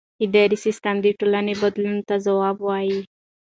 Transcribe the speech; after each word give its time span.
اداري 0.25 0.57
سیستم 0.65 0.95
د 1.01 1.07
ټولنې 1.19 1.53
بدلون 1.61 1.97
ته 2.07 2.15
ځواب 2.25 2.57
وايي. 2.67 2.99